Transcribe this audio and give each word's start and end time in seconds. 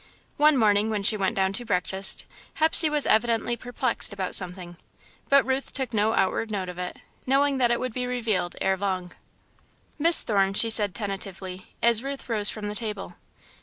One 0.37 0.57
morning, 0.57 0.89
when 0.89 1.03
she 1.03 1.15
went 1.15 1.35
down 1.35 1.53
to 1.53 1.63
breakfast, 1.63 2.25
Hepsey 2.55 2.89
was 2.89 3.05
evidently 3.05 3.55
perplexed 3.55 4.11
about 4.11 4.33
something, 4.33 4.77
but 5.29 5.45
Ruth 5.45 5.71
took 5.71 5.93
no 5.93 6.13
outward 6.13 6.49
note 6.49 6.69
of 6.69 6.79
it, 6.79 6.97
knowing 7.27 7.59
that 7.59 7.69
it 7.69 7.79
would 7.79 7.93
be 7.93 8.07
revealed 8.07 8.55
ere 8.59 8.77
long. 8.77 9.11
"Miss 9.99 10.23
Thorne," 10.23 10.55
she 10.55 10.71
said, 10.71 10.95
tentatively, 10.95 11.67
as 11.83 12.01
Ruth 12.01 12.27
rose 12.29 12.49
from 12.49 12.67
the 12.67 12.73
table. 12.73 13.13